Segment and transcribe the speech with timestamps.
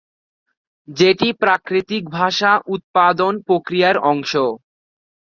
[0.87, 4.31] যেটি প্রাকৃতিক ভাষা উৎপাদন প্রক্রিয়ার অংশ।